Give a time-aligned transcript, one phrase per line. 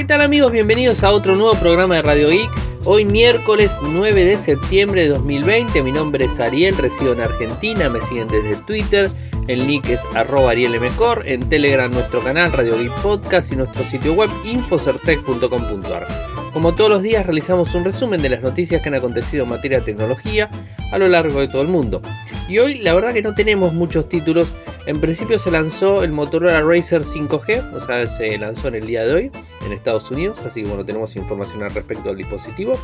[0.00, 0.50] ¿Qué tal amigos?
[0.50, 2.50] Bienvenidos a otro nuevo programa de Radio Geek.
[2.86, 5.82] Hoy miércoles 9 de septiembre de 2020.
[5.82, 7.90] Mi nombre es Ariel, resido en Argentina.
[7.90, 9.10] Me siguen desde Twitter.
[9.46, 11.24] El link es arroba arielmcor.
[11.26, 16.29] En Telegram nuestro canal Radio Geek Podcast y nuestro sitio web infocertec.com.ar.
[16.52, 19.78] Como todos los días realizamos un resumen de las noticias que han acontecido en materia
[19.78, 20.50] de tecnología
[20.90, 22.02] a lo largo de todo el mundo.
[22.48, 24.52] Y hoy la verdad que no tenemos muchos títulos.
[24.86, 29.04] En principio se lanzó el Motorola Racer 5G, o sea, se lanzó en el día
[29.04, 29.30] de hoy
[29.64, 32.76] en Estados Unidos, así que bueno, tenemos información al respecto del dispositivo.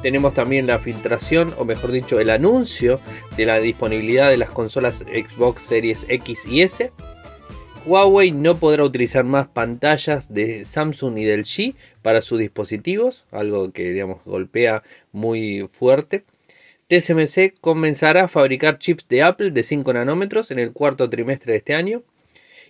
[0.00, 3.00] Tenemos también la filtración, o mejor dicho, el anuncio
[3.36, 6.92] de la disponibilidad de las consolas Xbox Series X y S.
[7.88, 13.72] Huawei no podrá utilizar más pantallas de Samsung y del G para sus dispositivos, algo
[13.72, 16.24] que digamos golpea muy fuerte.
[16.88, 21.58] TSMC comenzará a fabricar chips de Apple de 5 nanómetros en el cuarto trimestre de
[21.58, 22.02] este año.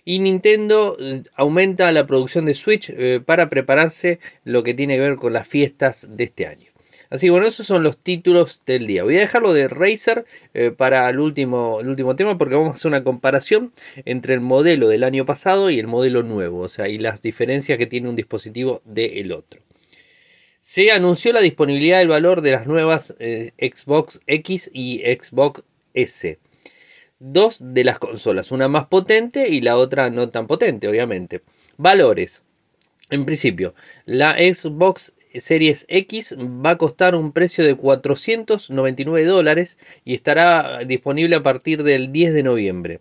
[0.05, 5.01] Y Nintendo eh, aumenta la producción de Switch eh, para prepararse lo que tiene que
[5.01, 6.71] ver con las fiestas de este año.
[7.09, 9.03] Así que bueno, esos son los títulos del día.
[9.03, 12.73] Voy a dejarlo de Razer eh, para el último, el último tema porque vamos a
[12.73, 13.71] hacer una comparación
[14.05, 16.59] entre el modelo del año pasado y el modelo nuevo.
[16.59, 19.61] O sea, y las diferencias que tiene un dispositivo del otro
[20.69, 25.63] se anunció la disponibilidad del valor de las nuevas eh, Xbox X y Xbox
[25.95, 26.37] S.
[27.17, 31.41] Dos de las consolas, una más potente y la otra no tan potente, obviamente.
[31.77, 32.43] Valores.
[33.09, 33.73] En principio,
[34.05, 41.35] la Xbox Series X va a costar un precio de 499 dólares y estará disponible
[41.35, 42.99] a partir del 10 de noviembre.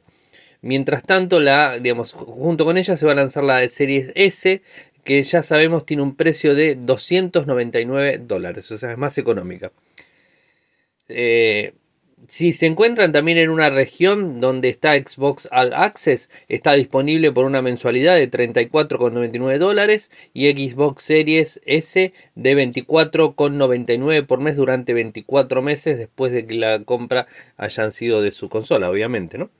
[0.60, 4.62] Mientras tanto, la, digamos, junto con ella se va a lanzar la Series S
[5.04, 9.72] que ya sabemos tiene un precio de 299 dólares, o sea, es más económica.
[11.08, 11.72] Eh,
[12.26, 17.46] si se encuentran también en una región donde está Xbox All Access, está disponible por
[17.46, 25.62] una mensualidad de 34,99 dólares y Xbox Series S de 24,99 por mes durante 24
[25.62, 27.26] meses después de que la compra
[27.56, 29.50] hayan sido de su consola, obviamente, ¿no?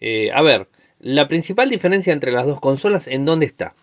[0.00, 0.68] Eh, a ver,
[1.00, 3.74] la principal diferencia entre las dos consolas, ¿en dónde está?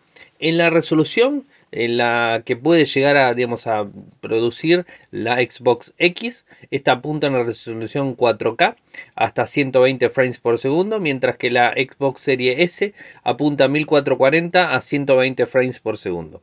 [0.42, 3.88] en la resolución en la que puede llegar a, digamos, a
[4.20, 6.46] producir la Xbox X.
[6.70, 8.76] Esta apunta en la resolución 4K
[9.16, 12.94] hasta 120 frames por segundo, mientras que la Xbox Series S
[13.24, 16.42] apunta a 1440 a 120 frames por segundo.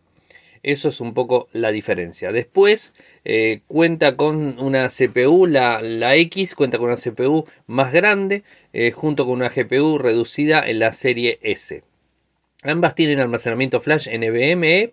[0.62, 2.32] Eso es un poco la diferencia.
[2.32, 8.42] Después eh, cuenta con una CPU, la, la, X cuenta con una CPU más grande,
[8.72, 11.82] eh, junto con una GPU reducida en la serie S.
[12.62, 14.92] Ambas tienen almacenamiento flash NVMe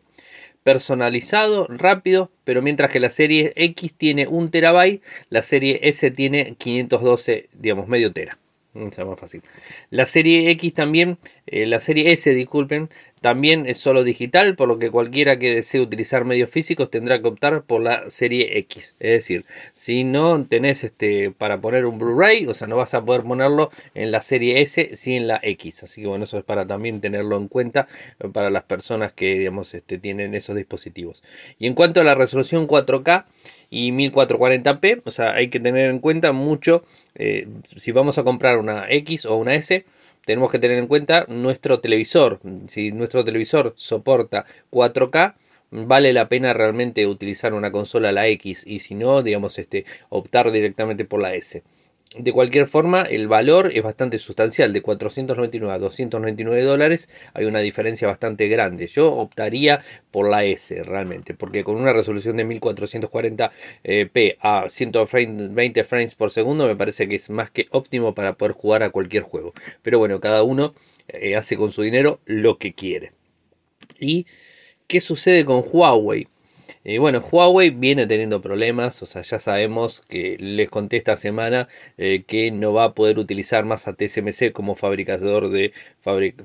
[0.65, 6.55] personalizado, rápido, pero mientras que la serie X tiene 1 terabyte, la serie S tiene
[6.57, 8.39] 512, digamos, medio tera.
[8.73, 9.43] Está más fácil.
[9.91, 12.89] La serie X también, eh, la serie S, disculpen,
[13.25, 17.27] también es solo digital, por lo que cualquiera que desee utilizar medios físicos tendrá que
[17.27, 18.93] optar por la serie X.
[18.99, 23.03] Es decir, si no tenés este para poner un Blu-ray, o sea, no vas a
[23.03, 25.81] poder ponerlo en la serie S, sí en la X.
[25.81, 27.87] Así que bueno, eso es para también tenerlo en cuenta
[28.19, 31.23] eh, para las personas que digamos este, tienen esos dispositivos.
[31.57, 33.25] Y en cuanto a la resolución 4K
[33.71, 36.85] y 1440p, o sea, hay que tener en cuenta mucho
[37.15, 39.83] eh, si vamos a comprar una X o una S
[40.25, 42.39] tenemos que tener en cuenta nuestro televisor.
[42.67, 45.35] Si nuestro televisor soporta 4K,
[45.71, 50.51] vale la pena realmente utilizar una consola la X y si no, digamos, este, optar
[50.51, 51.63] directamente por la S.
[52.17, 57.59] De cualquier forma, el valor es bastante sustancial, de 499 a 299 dólares hay una
[57.59, 58.87] diferencia bastante grande.
[58.87, 59.81] Yo optaría
[60.11, 66.67] por la S realmente, porque con una resolución de 1440p a 120 frames por segundo
[66.67, 69.53] me parece que es más que óptimo para poder jugar a cualquier juego.
[69.81, 70.73] Pero bueno, cada uno
[71.09, 73.11] eh, hace con su dinero lo que quiere.
[73.99, 74.25] ¿Y
[74.87, 76.27] qué sucede con Huawei?
[76.87, 81.67] Y bueno, Huawei viene teniendo problemas, o sea, ya sabemos que les conté esta semana
[81.97, 85.73] eh, que no va a poder utilizar más a TSMC como fabricador de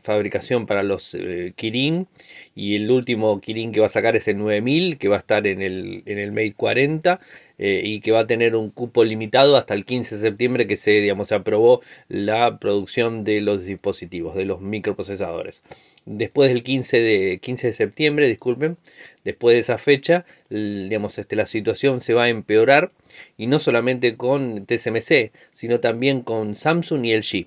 [0.02, 2.06] fabricación para los eh, Kirin.
[2.54, 5.46] Y el último Kirin que va a sacar es el 9000, que va a estar
[5.46, 7.20] en el, en el Mate 40
[7.58, 10.78] eh, y que va a tener un cupo limitado hasta el 15 de septiembre que
[10.78, 15.62] se, digamos, se aprobó la producción de los dispositivos, de los microprocesadores.
[16.06, 18.78] Después del 15 de, 15 de septiembre, disculpen,
[19.24, 22.92] después de esa fecha, digamos, este, la situación se va a empeorar
[23.36, 27.46] y no solamente con TSMC, sino también con Samsung y LG.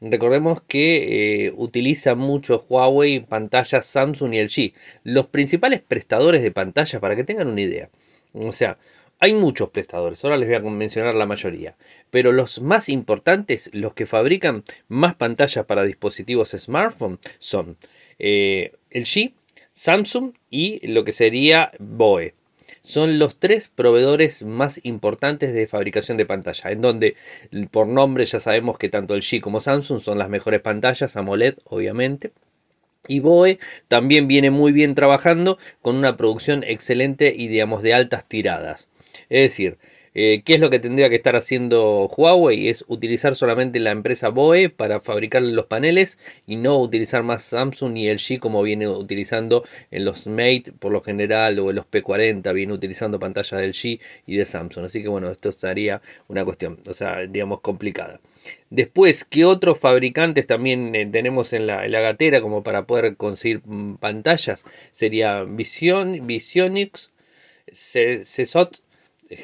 [0.00, 4.72] Recordemos que eh, utiliza mucho Huawei pantallas Samsung y LG,
[5.04, 7.88] los principales prestadores de pantallas para que tengan una idea.
[8.34, 8.76] O sea,
[9.20, 11.76] hay muchos prestadores, ahora les voy a mencionar la mayoría,
[12.10, 17.78] pero los más importantes, los que fabrican más pantallas para dispositivos smartphone, son
[18.18, 19.32] eh, LG,
[19.74, 22.34] Samsung y lo que sería BOE.
[22.82, 27.16] Son los tres proveedores más importantes de fabricación de pantalla, en donde
[27.70, 31.54] por nombre ya sabemos que tanto el G como Samsung son las mejores pantallas, AMOLED
[31.64, 32.32] obviamente.
[33.08, 38.26] Y BOE también viene muy bien trabajando con una producción excelente y digamos de altas
[38.26, 38.88] tiradas.
[39.28, 39.78] Es decir,
[40.14, 42.68] eh, ¿Qué es lo que tendría que estar haciendo Huawei?
[42.68, 47.96] Es utilizar solamente la empresa BOE para fabricar los paneles y no utilizar más Samsung
[47.96, 52.52] y LG como viene utilizando en los Mate por lo general o en los P40
[52.54, 54.84] viene utilizando pantallas de LG y de Samsung.
[54.84, 58.20] Así que bueno, esto estaría una cuestión, o sea, digamos complicada.
[58.70, 63.96] Después, ¿qué otros fabricantes también eh, tenemos en la, gatera como para poder conseguir mm,
[63.96, 64.64] pantallas?
[64.92, 67.10] Sería Vision, Visionix,
[67.72, 68.83] CESOT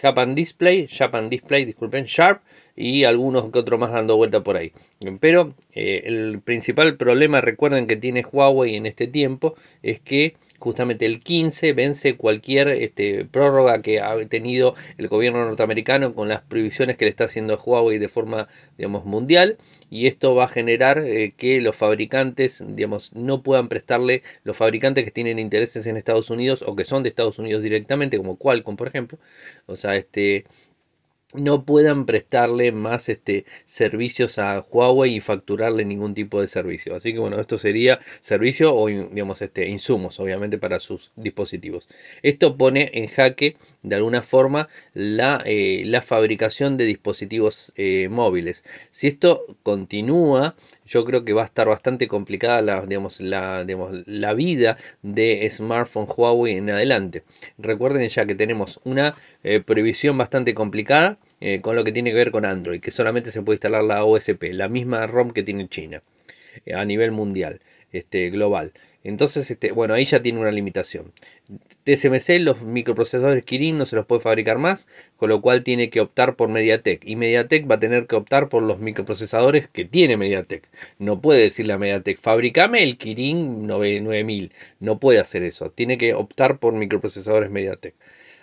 [0.01, 2.43] Japan Display, Japan Display, disculpen, Sharp
[2.77, 4.73] y algunos que otros más dando vuelta por ahí.
[5.21, 11.07] Pero eh, el principal problema, recuerden que tiene Huawei en este tiempo, es que justamente
[11.07, 16.97] el 15 vence cualquier este, prórroga que ha tenido el gobierno norteamericano con las prohibiciones
[16.97, 18.47] que le está haciendo Huawei de forma
[18.79, 19.59] digamos, mundial.
[19.91, 25.05] Y esto va a generar eh, que los fabricantes digamos, no puedan prestarle, los fabricantes
[25.05, 28.77] que tienen intereses en Estados Unidos o que son de Estados Unidos directamente, como Qualcomm
[28.77, 29.19] por ejemplo,
[29.67, 30.45] o sea, este,
[31.33, 36.95] no puedan prestarle más este, servicios a Huawei y facturarle ningún tipo de servicio.
[36.95, 41.89] Así que bueno, esto sería servicio o digamos este, insumos, obviamente, para sus dispositivos.
[42.23, 48.65] Esto pone en jaque de alguna forma la, eh, la fabricación de dispositivos eh, móviles.
[48.91, 50.57] Si esto continúa,
[50.91, 53.65] yo creo que va a estar bastante complicada la, digamos, la,
[54.07, 57.23] la vida de smartphone Huawei en adelante.
[57.59, 59.15] Recuerden ya que tenemos una
[59.45, 63.31] eh, previsión bastante complicada eh, con lo que tiene que ver con Android, que solamente
[63.31, 66.03] se puede instalar la OSP, la misma ROM que tiene China
[66.67, 67.61] eh, a nivel mundial,
[67.93, 68.73] este, global.
[69.03, 71.13] Entonces, este, bueno, ahí ya tiene una limitación.
[71.85, 74.87] TSMC, los microprocesadores Kirin no se los puede fabricar más,
[75.17, 77.07] con lo cual tiene que optar por MediaTek.
[77.07, 80.69] Y MediaTek va a tener que optar por los microprocesadores que tiene MediaTek.
[80.99, 84.53] No puede decirle a MediaTek, fabricame el Kirin 9000.
[84.81, 85.71] No puede hacer eso.
[85.71, 87.95] Tiene que optar por microprocesadores MediaTek.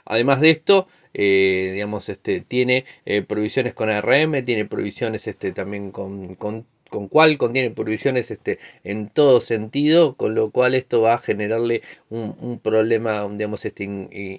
[0.05, 5.91] Además de esto, eh, digamos, este, tiene eh, provisiones con ARM, tiene provisiones este, también
[5.91, 11.15] con, con con cual contiene provisiones este, en todo sentido, con lo cual esto va
[11.15, 13.83] a generarle un, problema digamos, este,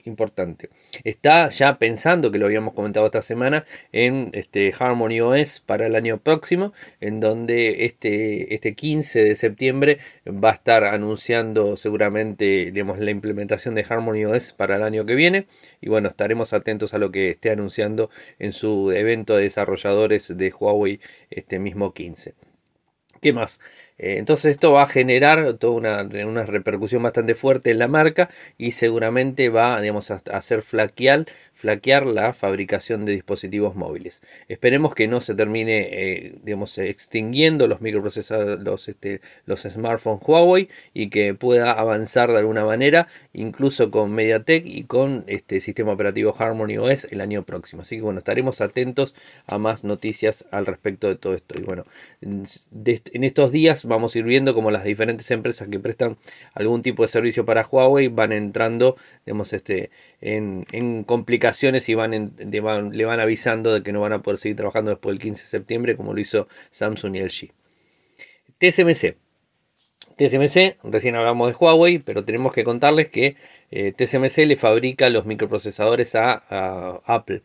[0.05, 0.71] importante.
[1.05, 5.95] Está ya pensando, que lo habíamos comentado esta semana, en este, Harmony OS para el
[5.95, 12.99] año próximo, en donde este, este 15 de septiembre va a estar anunciando seguramente digamos,
[12.99, 15.47] la implementación de Harmony OS para el año que viene.
[15.81, 20.53] Y bueno, estaremos atentos a lo que esté anunciando en su evento de desarrolladores de
[20.53, 21.00] Huawei
[21.31, 22.48] este mismo 15.
[23.20, 23.59] ¿Qué más?
[23.59, 28.71] Eh, entonces esto va a generar toda una, repercusión bastante fuerte en la marca y
[28.71, 34.23] seguramente va digamos, a hacer flaquear, flaquear la fabricación de dispositivos móviles.
[34.47, 40.69] Esperemos que no se termine eh, digamos, extinguiendo los microprocesadores, los, este, los smartphones Huawei
[40.95, 46.35] y que pueda avanzar de alguna manera, incluso con MediaTek y con este sistema operativo
[46.39, 47.83] Harmony OS el año próximo.
[47.83, 49.17] Así que bueno, estaremos atentos
[49.49, 51.56] a más noticias al respecto de todo esto.
[51.59, 51.85] Y bueno,
[52.21, 56.16] en estos días vamos a ir viendo como las diferentes empresas que prestan
[56.54, 59.90] algún tipo de servicio para Huawei van entrando digamos, este,
[60.21, 64.90] en, complicaciones y van, le van avisando de que no van a poder seguir trabajando
[64.90, 67.50] después del 15 de septiembre como lo hizo Samsung y LG.
[68.59, 69.16] TSMC.
[70.16, 73.37] TSMC, recién hablamos de Huawei, pero tenemos que contarles que
[73.71, 77.42] eh, TSMC le fabrica los microprocesadores a Apple.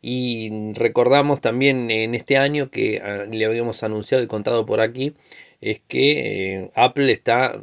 [0.00, 5.14] Y recordamos también en este año que ah, le habíamos anunciado y contado por aquí
[5.60, 7.60] es que eh, Apple está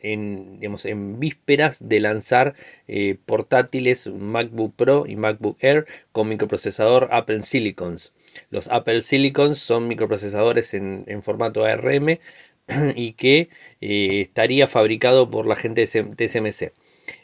[0.00, 2.54] en, vísperas de lanzar
[2.88, 8.12] eh, portátiles MacBook Pro y MacBook Air con microprocesador Apple Silicons.
[8.50, 12.18] Los Apple Silicons son microprocesadores en, formato ARM
[12.96, 13.48] y que
[13.80, 16.72] eh, estaría fabricado por la gente de TSMC.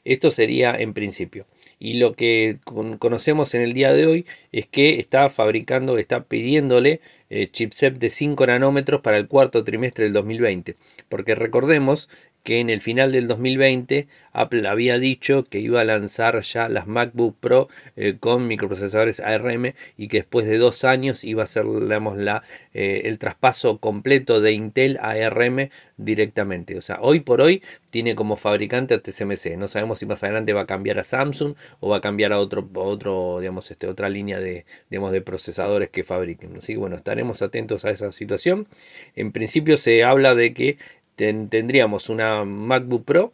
[0.05, 1.47] Esto sería en principio
[1.83, 2.59] y lo que
[3.01, 8.09] conocemos en el día de hoy es que está fabricando, está pidiéndole eh, chipset de
[8.09, 10.77] 5 nanómetros para el cuarto trimestre del 2020.
[11.09, 12.09] Porque recordemos
[12.43, 16.87] que en el final del 2020 Apple había dicho que iba a lanzar ya las
[16.87, 21.67] MacBook Pro eh, con microprocesadores ARM y que después de dos años iba a ser
[21.67, 26.77] la, eh, el traspaso completo de Intel a ARM directamente.
[26.79, 29.57] O sea, hoy por hoy tiene como fabricante a TSMC.
[29.57, 32.39] No sabemos si más adelante va a cambiar a Samsung o va a cambiar a
[32.39, 36.57] otro, otro digamos, este, otra línea de, digamos, de procesadores que fabriquen.
[36.57, 38.67] Así que bueno, estaremos atentos a esa situación.
[39.15, 40.79] En principio se habla de que
[41.17, 43.33] tendríamos una MacBook Pro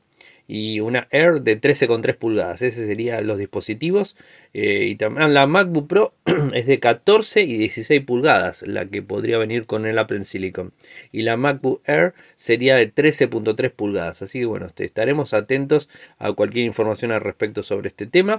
[0.48, 2.62] y una Air de 13,3 pulgadas.
[2.62, 4.16] Ese serían los dispositivos.
[4.54, 6.14] Eh, y también la MacBook Pro
[6.54, 10.72] es de 14 y 16 pulgadas, la que podría venir con el Apple Silicon.
[11.12, 14.22] Y la MacBook Air sería de 13.3 pulgadas.
[14.22, 18.38] Así que bueno, este, estaremos atentos a cualquier información al respecto sobre este tema.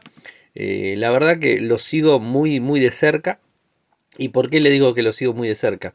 [0.55, 3.39] Eh, la verdad que lo sigo muy, muy de cerca.
[4.19, 5.93] ¿Y por qué le digo que lo sigo muy de cerca?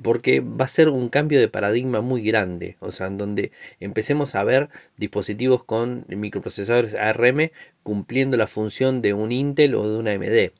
[0.00, 4.36] Porque va a ser un cambio de paradigma muy grande, o sea, en donde empecemos
[4.36, 7.50] a ver dispositivos con microprocesadores ARM
[7.82, 10.52] cumpliendo la función de un Intel o de una AMD.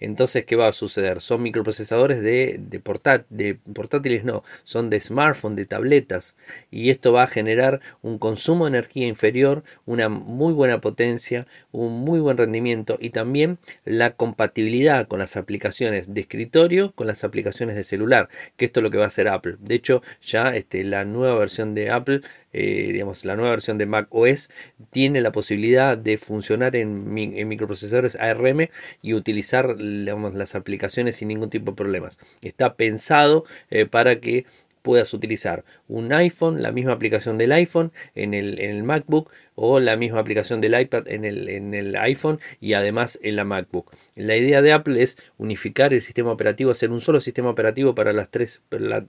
[0.00, 1.20] Entonces, ¿qué va a suceder?
[1.20, 6.36] Son microprocesadores de, de, portátiles, no, son de smartphones, de tabletas.
[6.70, 12.00] Y esto va a generar un consumo de energía inferior, una muy buena potencia, un
[12.00, 17.76] muy buen rendimiento y también la compatibilidad con las aplicaciones de escritorio, con las aplicaciones
[17.76, 19.56] de celular, que esto es lo que va a hacer Apple.
[19.60, 23.86] De hecho, ya este, la nueva versión de Apple eh, digamos, la nueva versión de
[23.86, 24.48] Mac OS
[24.90, 28.68] tiene la posibilidad de funcionar en, microprocesadores ARM
[29.02, 32.18] y utilizar las aplicaciones sin ningún tipo de problemas.
[32.42, 34.46] Está pensado eh, para que
[34.82, 39.80] puedas utilizar un iPhone, la misma aplicación del iPhone en el, en el MacBook o
[39.80, 43.92] la misma aplicación del iPad en el, en el iPhone y además en la MacBook.
[44.14, 48.12] La idea de Apple es unificar el sistema operativo, hacer un solo sistema operativo para
[48.12, 48.62] las tres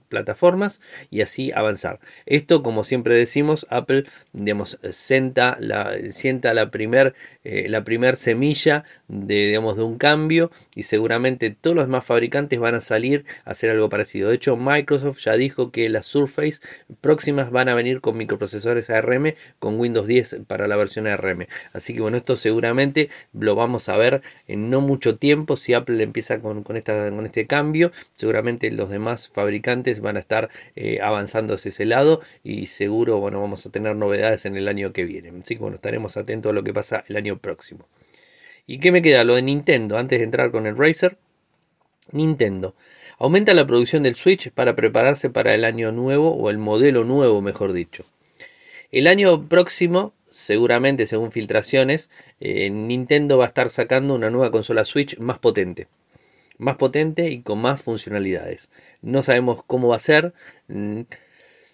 [0.08, 2.00] plataformas y así avanzar.
[2.26, 7.14] Esto, como siempre decimos, Apple digamos, sienta la, sienta la primer,
[7.44, 12.74] eh, primer semilla de, digamos, de un cambio y seguramente todos los demás fabricantes van
[12.74, 14.30] a salir a hacer algo parecido.
[14.30, 16.60] De hecho, Microsoft ya dijo que las Surface
[17.00, 21.46] próximas van a venir con microprocesadores ARM con Windows 10 para la versión ARM.
[21.72, 25.56] Así que bueno, esto seguramente lo vamos a ver en no mucho tiempo.
[25.56, 30.50] Si Apple empieza con, esta, con este cambio, seguramente los demás fabricantes van a estar
[30.76, 34.92] eh, avanzando hacia ese lado y seguro bueno, vamos a tener novedades en el año
[34.92, 35.32] que viene.
[35.42, 37.86] Así que bueno, estaremos atentos a lo que pasa el año próximo.
[38.66, 39.24] ¿Y qué me queda?
[39.24, 41.16] Lo de Nintendo, antes de entrar con el Razer.
[42.12, 42.74] Nintendo.
[43.18, 47.42] Aumenta la producción del Switch para prepararse para el año nuevo o el modelo nuevo,
[47.42, 48.04] mejor dicho.
[48.90, 52.10] El año próximo seguramente según filtraciones,
[52.40, 55.88] eh, Nintendo va a estar sacando una nueva consola Switch más potente.
[56.58, 58.70] Más potente y con más funcionalidades.
[59.02, 60.34] No sabemos cómo va a ser.
[60.68, 61.02] Mm,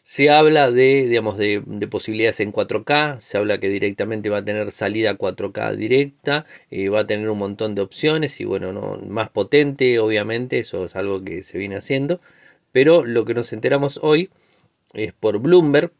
[0.08, 1.60] se habla de, digamos, de,
[1.90, 7.00] posibilidades en 4K, se habla que directamente va a tener salida 4K directa, eh, va
[7.00, 11.24] a tener un montón de opciones y bueno, no, más potente obviamente, eso es algo
[11.24, 12.20] que se viene haciendo,
[12.70, 14.30] pero lo que nos enteramos hoy
[14.94, 15.90] es por Bloomberg,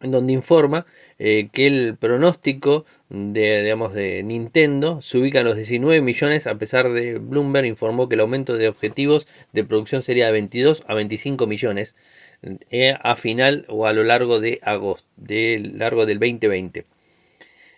[0.00, 0.86] donde informa
[1.18, 6.56] eh, que el pronóstico de, digamos, de Nintendo se ubica en los 19 millones, a
[6.56, 10.94] pesar de Bloomberg informó que el aumento de objetivos de producción sería de 22 a
[10.94, 11.94] 25 millones
[12.70, 16.84] eh, a final o a lo largo de agosto, de largo del 2020.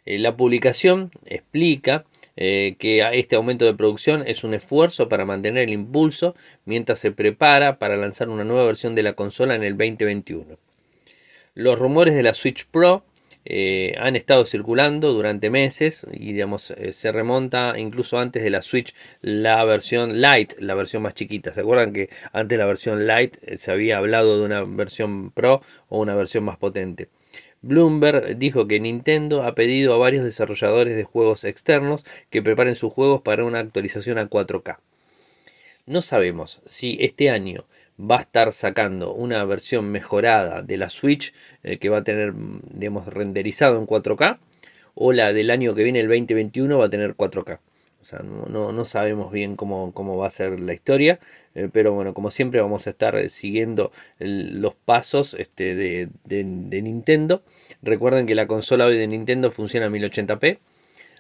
[0.05, 2.05] Eh, la publicación explica
[2.41, 7.81] que este aumento de producción es un esfuerzo para mantener el impulso mientras se prepara
[7.81, 10.57] para lanzar una nueva versión de la consola en el 2021.
[11.59, 13.03] Los rumores de la Switch Pro
[13.45, 18.63] eh, han estado circulando durante meses y digamos eh, se remonta incluso antes de la
[18.63, 21.53] Switch la versión Lite, la versión más chiquita.
[21.53, 25.33] ¿Se acuerdan que antes de la versión Lite eh, se había hablado de una versión
[25.33, 27.09] Pro o una versión más potente?
[27.61, 32.93] Bloomberg dijo que Nintendo ha pedido a varios desarrolladores de juegos externos que preparen sus
[32.93, 34.79] juegos para una actualización a 4K.
[35.87, 37.65] No sabemos si este año
[37.99, 42.33] va a estar sacando una versión mejorada de la Switch eh, que va a tener,
[42.35, 44.39] digamos, renderizado en 4K
[44.95, 47.61] o la del año que viene, el 2021, va a tener 4K.
[48.01, 51.21] O sea, no, no, sabemos bien cómo, cómo, va a ser la historia,
[51.55, 57.43] eh, pero bueno, como siempre vamos a estar siguiendo los pasos este, de, de Nintendo.
[57.83, 60.59] Recuerden que la consola hoy de Nintendo funciona a 1080p.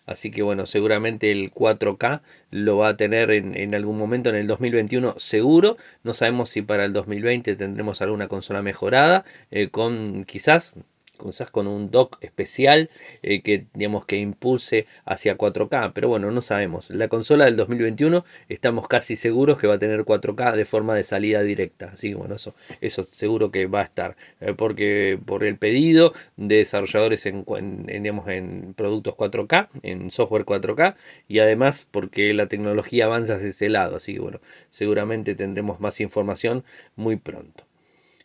[0.08, 4.46] Así que bueno, seguramente el 4K lo va a tener en, algún momento en el
[4.46, 5.76] 2021 seguro.
[6.02, 10.72] No sabemos si para el 2020 tendremos alguna consola mejorada eh, con quizás
[11.18, 12.90] quizás con un dock especial
[13.22, 16.90] eh, que digamos que impulse hacia 4K, pero bueno, no sabemos.
[16.90, 21.02] La consola del 2021 estamos casi seguros que va a tener 4K de forma de
[21.02, 25.44] salida directa, así que bueno, eso, eso seguro que va a estar, eh, porque por
[25.44, 27.44] el pedido de desarrolladores en,
[27.86, 30.94] digamos, en productos 4K, en software 4K,
[31.28, 36.00] y además porque la tecnología avanza hacia ese lado, así que bueno, seguramente tendremos más
[36.00, 36.64] información
[36.96, 37.64] muy pronto.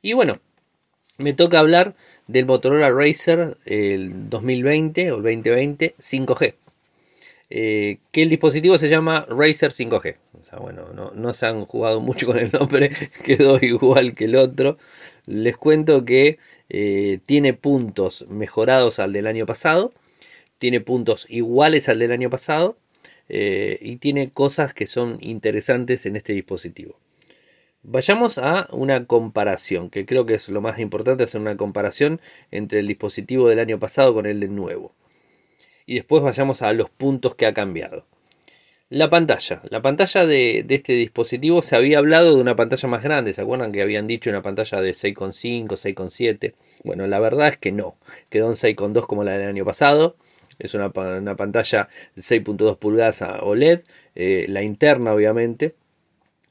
[0.02, 0.40] Y bueno,
[1.18, 1.96] me toca hablar
[2.28, 6.54] del Motorola Racer el 2020 o el 2020 5G.
[7.50, 10.16] que el dispositivo se llama Racer 5G.
[10.42, 12.90] O sea, bueno, no, se han jugado mucho con el nombre,
[13.24, 14.78] quedó igual que el otro.
[15.26, 16.38] les cuento que
[16.70, 19.94] eh, tiene puntos mejorados al del año pasado,
[20.58, 22.78] tiene puntos iguales al del año pasado
[23.30, 26.96] eh, y tiene cosas que son interesantes en este dispositivo.
[27.86, 32.80] Vayamos a una comparación, que creo que es lo más importante, hacer una comparación entre
[32.80, 34.94] el dispositivo del año pasado con el del nuevo.
[35.86, 38.06] Y después vayamos a los puntos que ha cambiado.
[38.90, 39.62] La pantalla.
[39.70, 43.34] La pantalla de, este dispositivo se había hablado de una pantalla más grande.
[43.34, 46.54] ¿Se acuerdan que habían dicho una pantalla de 6,5, 6,7?
[46.86, 47.98] Bueno, la verdad es que no.
[48.30, 50.16] Quedó en 6,2 como la del año pasado.
[50.58, 53.82] Es una, pantalla de 6.2 pulgadas OLED.
[54.16, 55.76] Eh, la interna, obviamente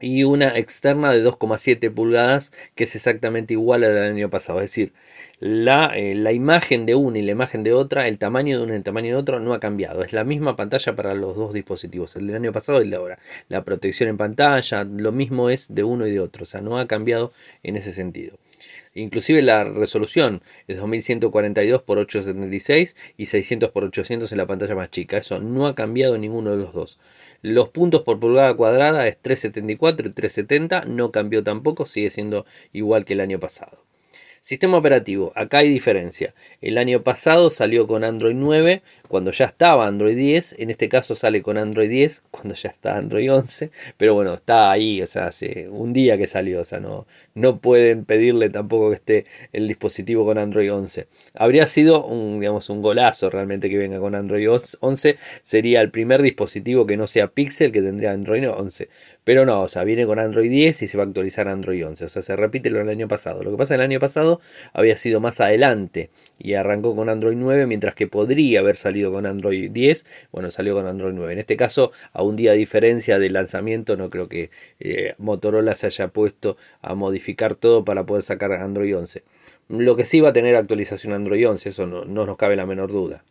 [0.02, 4.60] y una externa de 2,7 pulgadas que es exactamente igual a la del año pasado.
[4.60, 4.92] Es decir,
[5.40, 8.74] la, eh, la, imagen de una y la imagen de otra, el tamaño de una
[8.74, 10.04] y el tamaño de otro no ha cambiado.
[10.04, 12.96] Es la misma pantalla para los dos dispositivos, el del año pasado y el de
[12.96, 13.18] ahora.
[13.48, 16.44] La protección en pantalla, lo mismo es de uno y de otro.
[16.44, 17.32] O sea, no ha cambiado
[17.62, 18.36] en ese sentido.
[18.94, 24.90] Inclusive la resolución es 2142 x 876 y 600 x 800 en la pantalla más
[24.90, 25.18] chica.
[25.18, 26.98] Eso no ha cambiado ninguno de los dos.
[27.42, 30.84] Los puntos por pulgada cuadrada es 374 y 370.
[30.86, 33.91] No cambió tampoco, sigue siendo igual que el año pasado.
[34.44, 36.34] Sistema operativo, acá hay diferencia.
[36.60, 41.14] El año pasado salió con Android 9 cuando ya estaba Android 10, en este caso
[41.14, 45.26] sale con Android 10 cuando ya está Android 11, pero bueno, está ahí, o sea,
[45.26, 49.68] hace un día que salió, o sea, no, no pueden pedirle tampoco que esté el
[49.68, 51.06] dispositivo con Android 11.
[51.34, 54.48] Habría sido un, digamos, un golazo realmente que venga con Android
[54.80, 58.88] 11, sería el primer dispositivo que no sea Pixel que tendría Android 11,
[59.22, 62.06] pero no, o sea, viene con Android 10 y se va a actualizar Android 11,
[62.06, 63.44] o sea, se repite lo del año pasado.
[63.44, 64.31] Lo que pasa el año pasado
[64.72, 69.26] había sido más adelante y arrancó con Android 9, mientras que podría haber salido con
[69.26, 71.32] Android 10, bueno, salió con Android 9.
[71.32, 75.74] En este caso, a un día de diferencia del lanzamiento, no creo que eh, Motorola
[75.74, 79.22] se haya puesto a modificar todo para poder sacar Android 11.
[79.68, 82.90] Lo que sí va a tener actualización Android 11, eso no nos cabe la menor
[82.90, 83.22] duda.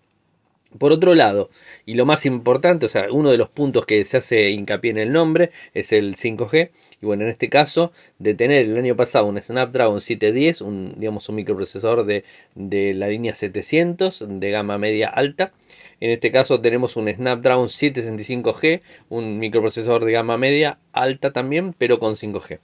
[0.79, 1.49] Por otro lado,
[1.85, 4.99] y lo más importante, o sea, uno de los puntos que se hace hincapié en
[4.99, 6.69] el nombre es el 5G.
[7.01, 11.27] Y bueno, en este caso, de tener el año pasado un Snapdragon 710, un, digamos,
[11.27, 12.23] un microprocesador de,
[12.55, 15.51] de la línea 700 de gama media alta.
[15.99, 21.99] En este caso tenemos un Snapdragon 765G, un microprocesador de gama media alta también, pero
[21.99, 22.59] con 5G.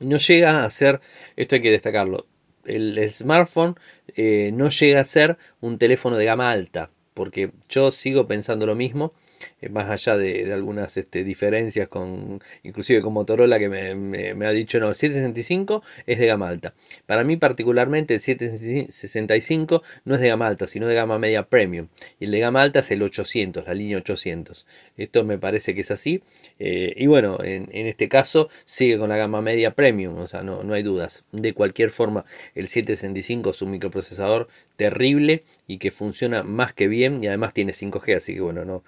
[0.00, 1.00] No llega a ser,
[1.36, 2.26] esto hay que destacarlo,
[2.64, 3.76] el smartphone
[4.16, 8.74] eh, no llega a ser un teléfono de gama alta porque yo sigo pensando lo
[8.74, 9.12] mismo
[9.64, 14.78] eh, más allá de, algunas este, diferencias con inclusive con Motorola que me, ha dicho
[14.80, 16.74] no, el 765 es de gama alta.
[17.06, 21.88] Para mí particularmente el 765 no es de gama alta, sino de gama media premium.
[22.20, 24.66] Y el de gama alta es el 800, la línea 800.
[24.96, 26.22] Esto me parece que es así.
[26.58, 30.62] Eh, y bueno, en, este caso sigue con la gama media premium, o sea, no,
[30.62, 31.24] no hay dudas.
[31.32, 32.24] De cualquier forma,
[32.54, 37.72] el 765 es un microprocesador terrible y que funciona más que bien y además tiene
[37.72, 38.82] 5G, así que bueno, no,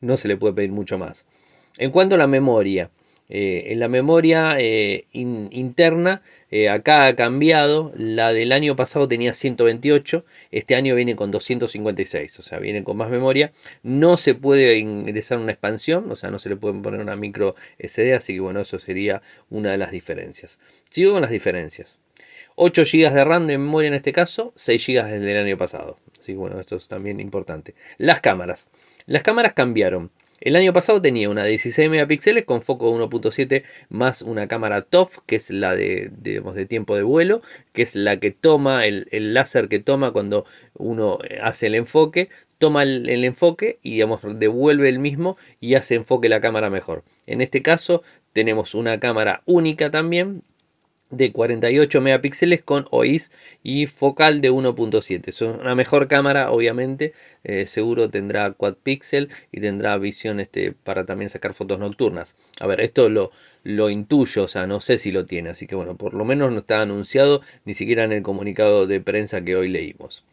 [0.00, 1.24] no se le puede pedir mucho más.
[1.78, 2.90] En cuanto a la memoria,
[3.32, 7.92] eh, en la memoria eh, interna, eh, acá ha cambiado.
[7.96, 12.96] La del año pasado tenía 128, este año viene con 256, o sea, viene con
[12.96, 13.52] más memoria.
[13.84, 17.54] No se puede ingresar una expansión, o sea, no se le puede poner una micro
[17.78, 20.58] SD, así que bueno, eso sería una de las diferencias.
[20.90, 21.98] Sigo con las diferencias.
[22.56, 25.98] 8 GB de RAM de memoria en este caso, 6 GB del año pasado.
[26.18, 27.74] Así que bueno, esto es también importante.
[27.96, 28.68] Las cámaras.
[29.06, 30.10] Las cámaras cambiaron.
[30.40, 35.18] El año pasado tenía una de 16 megapíxeles con foco 1.7 más una cámara TOF,
[35.26, 37.42] que es la de, de tiempo de vuelo,
[37.74, 42.30] que es la que toma el, láser que toma cuando uno eh, hace el enfoque,
[42.56, 47.04] toma el, el, enfoque y digamos, devuelve el mismo y hace enfoque la cámara mejor.
[47.26, 50.42] En este caso tenemos una cámara única también
[51.10, 53.30] de 48 megapíxeles con OIS
[53.62, 55.28] y focal de 1.7.
[55.28, 57.12] Es una mejor cámara, obviamente.
[57.44, 62.36] Eh, seguro tendrá quad pixel y tendrá visión este, para también sacar fotos nocturnas.
[62.60, 63.30] A ver, esto lo,
[63.64, 65.50] lo intuyo, o sea, no sé si lo tiene.
[65.50, 69.00] Así que bueno, por lo menos no está anunciado ni siquiera en el comunicado de
[69.00, 70.24] prensa que hoy leímos.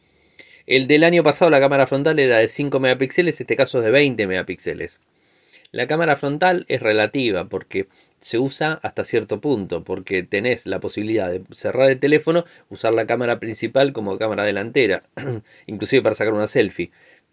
[0.68, 3.92] El del año pasado la cámara frontal era de 5 megapíxeles, este caso es de
[3.92, 5.00] 20 megapíxeles.
[5.72, 7.88] La cámara frontal es relativa porque
[8.22, 13.06] se usa hasta cierto punto, porque tenés la posibilidad de cerrar el teléfono, usar la
[13.06, 15.04] cámara principal como cámara delantera,
[15.68, 16.92] inclusive para sacar una selfie.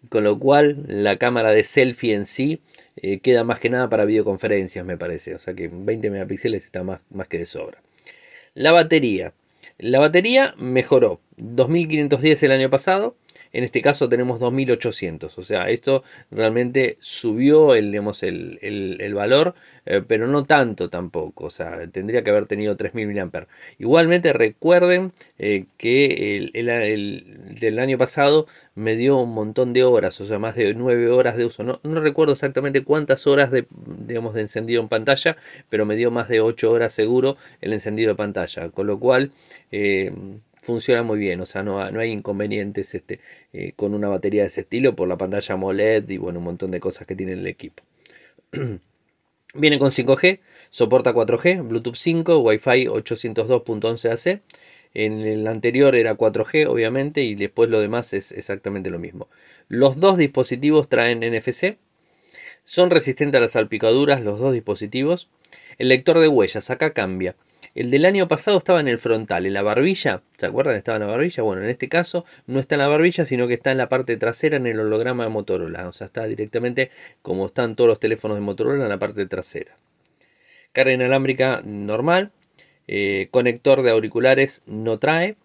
[0.09, 2.61] Con lo cual la cámara de selfie en sí
[2.97, 5.33] eh, queda más que nada para videoconferencias, me parece.
[5.33, 7.81] O sea que 20 megapíxeles está más, más que de sobra.
[8.53, 9.33] La batería.
[9.79, 11.19] La batería mejoró.
[11.37, 13.15] 2510 el año pasado
[13.55, 15.37] En este caso tenemos 2800.
[15.37, 21.45] O sea, esto realmente subió el, digamos, el, el, valor, eh, pero no tanto tampoco.
[21.45, 23.47] O sea, tendría que haber tenido 3000 mAh.
[23.79, 30.25] Igualmente recuerden eh, que el, del año pasado me dio un montón de horas, o
[30.25, 31.63] sea, más de 9 horas de uso.
[31.63, 33.67] No, no recuerdo exactamente cuántas horas de,
[34.05, 35.37] digamos, de encendido en pantalla,
[35.69, 38.69] pero me dio más de 8 horas seguro el encendido de pantalla.
[38.71, 39.31] Con lo cual...
[39.71, 40.11] Eh,
[40.65, 43.19] funciona muy bien, o sea, no, no hay inconvenientes este,
[43.53, 46.71] eh, con una batería de ese estilo por la pantalla AMOLED y bueno, un montón
[46.71, 47.83] de cosas que tiene el equipo.
[49.53, 50.39] Viene con 5G,
[50.71, 54.41] soporta 4G, Bluetooth 5, Wi-Fi 802.11ac.
[54.95, 59.29] En el anterior era 4G, obviamente, y después lo demás es exactamente lo mismo.
[59.69, 61.77] Los dos dispositivos traen NFC.
[62.63, 65.29] Son resistentes a las salpicaduras los dos dispositivos.
[65.77, 67.35] El lector de huellas acá cambia.
[67.75, 70.21] El del año pasado estaba en el frontal, en la barbilla.
[70.37, 70.75] ¿Se acuerdan?
[70.75, 71.43] Estaba en la barbilla.
[71.43, 74.15] Bueno, en este caso no está en la barbilla, sino que está en la parte
[74.15, 75.89] trasera en el holograma de Motorola.
[75.89, 76.89] O sea, está directamente
[77.21, 79.75] como están todos los teléfonos de Motorola en la parte trasera.
[80.71, 82.31] Carga inalámbrica normal.
[82.87, 85.35] Eh, conector de auriculares no trae.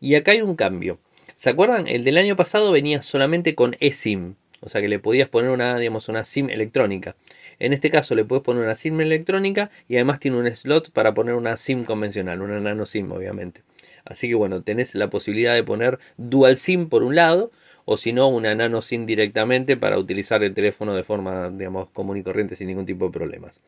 [0.00, 0.98] Y acá hay un cambio.
[1.34, 1.86] ¿Se acuerdan?
[1.86, 4.36] El del año pasado venía solamente con eSIM.
[4.60, 7.14] O sea que le podías poner una, digamos, una SIM electrónica.
[7.58, 11.14] En este caso le puedes poner una SIM electrónica y además tiene un slot para
[11.14, 13.62] poner una SIM convencional, una nano SIM obviamente.
[14.04, 17.50] Así que bueno, tenés la posibilidad de poner dual SIM por un lado
[17.84, 22.16] o si no una nano SIM directamente para utilizar el teléfono de forma digamos común
[22.16, 23.60] y corriente sin ningún tipo de problemas.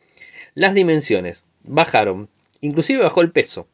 [0.55, 2.29] Las dimensiones bajaron,
[2.61, 3.68] inclusive bajó el peso.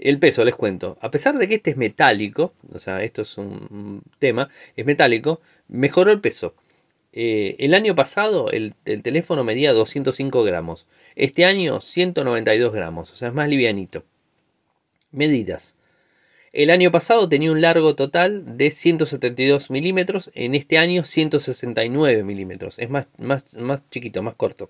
[0.00, 3.38] El peso, les cuento, a pesar de que este es metálico, o sea, esto es
[3.38, 6.54] un tema, es metálico, mejoró el peso.
[7.16, 10.86] Eh, el año pasado el, teléfono medía 205 gramos.
[11.14, 13.12] Este año 192 gramos.
[13.12, 14.02] O sea, es más livianito.
[15.12, 15.76] Medidas.
[16.52, 20.32] El año pasado tenía un largo total de 172 milímetros.
[20.34, 22.80] En este año 169 milímetros.
[22.80, 24.68] Es más, más, más chiquito, más corto.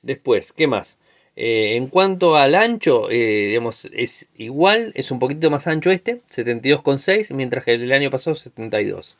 [0.00, 0.96] Después, ¿qué más?
[1.36, 6.22] Eh, en cuanto al ancho, eh, digamos, es igual, es un poquito más ancho este,
[6.30, 9.16] 72,6, mientras que el del año pasado 72.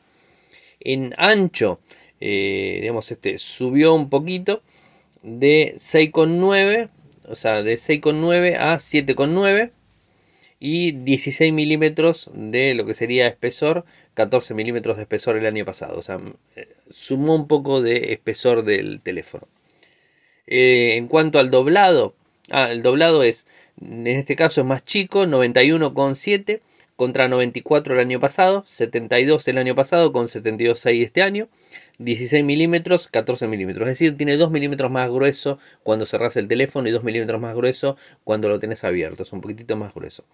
[0.79, 1.79] En ancho,
[2.21, 4.61] eh, digamos, este, subió un poquito
[5.21, 6.89] de 6,9,
[7.27, 9.71] o sea, de 6,9 a 7,9
[10.59, 15.97] y 16 milímetros de lo que sería espesor, 14 milímetros de espesor el año pasado,
[15.97, 16.19] o sea,
[16.55, 19.47] eh, sumó un poco de espesor del teléfono.
[20.47, 22.13] Eh, en cuanto al doblado,
[22.51, 23.45] ah, el doblado es,
[23.81, 26.61] en este caso es más chico, 91,7
[26.95, 31.49] contra 94 el año pasado, 72 el año pasado con 72,6 este año.
[31.99, 33.87] 16 milímetros, 14 milímetros.
[33.87, 37.55] Es decir, tiene 2 milímetros más grueso cuando cerrás el teléfono y 2 milímetros más
[37.55, 39.23] grueso cuando lo tenés abierto.
[39.23, 40.25] Es un poquitito más grueso.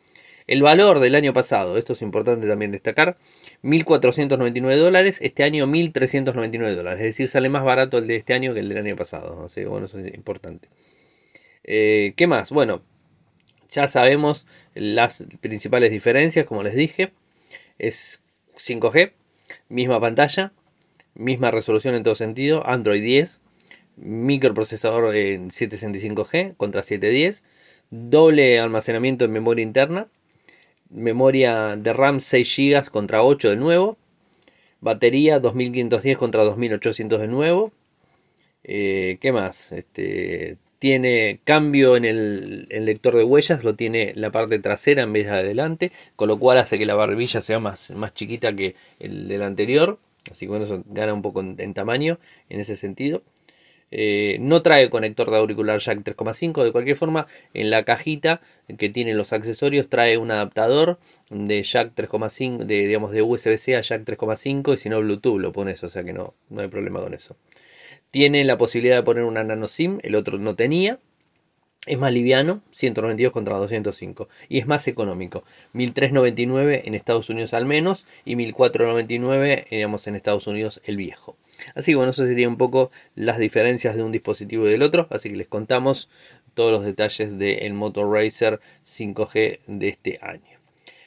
[0.48, 3.18] El valor del año pasado, esto es importante también destacar,
[3.64, 7.00] 1.499 dólares, este año 1.399 dólares.
[7.00, 9.46] Es decir, sale más barato el de este año que el del año pasado.
[9.46, 10.68] Así que bueno, eso es importante.
[11.64, 12.50] Eh, ¿Qué más?
[12.50, 12.82] Bueno,
[13.70, 17.14] ya sabemos las principales diferencias, como les dije.
[17.78, 18.22] Es
[18.58, 19.14] 5G,
[19.70, 20.52] misma pantalla,
[21.16, 23.40] misma resolución en todo sentido, Android 10,
[23.98, 27.44] microprocesador en 765G contra 710,
[27.90, 30.08] doble almacenamiento en memoria interna,
[30.90, 33.98] memoria de RAM 6 GB contra 8 de nuevo,
[34.80, 37.72] batería 2510 contra 2800 de nuevo,
[38.64, 39.72] eh, ¿qué más?
[39.72, 45.26] Este, tiene cambio en el, lector de huellas, lo tiene la parte trasera en vez
[45.28, 49.28] de adelante, con lo cual hace que la barbilla sea más, más chiquita que el
[49.28, 50.00] del anterior.
[50.30, 53.24] Así que eso gana un poco en, tamaño en ese sentido.
[53.94, 56.64] Eh, no trae conector de auricular jack 3,5.
[56.64, 58.42] De cualquier forma, en la cajita
[58.78, 60.98] que tiene los accesorios trae un adaptador
[61.30, 65.52] de jack 3,5, de, digamos, de USB-C a jack 3,5 y si no Bluetooth lo
[65.52, 67.36] pones, o sea que no, no hay problema con eso.
[68.12, 71.00] Tiene la posibilidad de poner una nano SIM, el otro no tenía.
[71.88, 74.30] Es más liviano, 192 contra 205.
[74.50, 75.44] Y es más económico.
[75.74, 81.38] 1399 en Estados Unidos al menos y 1499 digamos, en Estados Unidos el viejo.
[81.74, 85.08] Así que bueno, eso sería un poco las diferencias de un dispositivo y del otro.
[85.10, 86.08] Así que les contamos
[86.54, 90.51] todos los detalles del Motor Racer 5G de este año.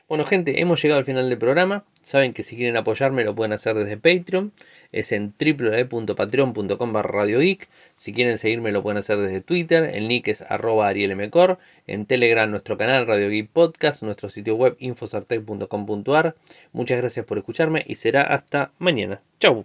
[0.07, 1.85] Bueno gente, hemos llegado al final del programa.
[2.03, 4.53] Saben que si quieren apoyarme lo pueden hacer desde Patreon.
[4.93, 7.69] Es en www.patreon.com radiogeek.
[7.97, 9.85] Si quieren seguirme lo pueden hacer desde Twitter.
[9.95, 11.59] El nick es arroba arielmcor.
[11.87, 14.03] En Telegram nuestro canal Radio Geek Podcast.
[14.03, 16.35] Nuestro sitio web infosartec.com.ar.
[16.73, 19.23] Muchas gracias por escucharme y será hasta mañana.
[19.41, 19.65] Chau.